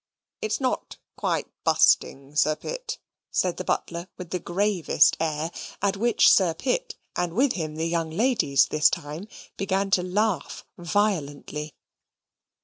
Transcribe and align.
"It's 0.41 0.59
not 0.59 0.97
quite 1.15 1.45
busting, 1.63 2.35
Sir 2.35 2.55
Pitt," 2.55 2.97
said 3.29 3.57
the 3.57 3.63
butler 3.63 4.07
with 4.17 4.31
the 4.31 4.39
gravest 4.39 5.15
air, 5.19 5.51
at 5.79 5.95
which 5.95 6.27
Sir 6.27 6.55
Pitt, 6.55 6.95
and 7.15 7.33
with 7.35 7.53
him 7.53 7.75
the 7.75 7.85
young 7.85 8.09
ladies, 8.09 8.65
this 8.69 8.89
time, 8.89 9.27
began 9.57 9.91
to 9.91 10.01
laugh 10.01 10.65
violently. 10.75 11.75